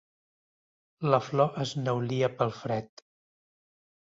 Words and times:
La 1.11 1.19
flor 1.27 1.61
es 1.65 1.75
neulia 1.89 2.33
pel 2.41 2.57
fred. 2.63 3.07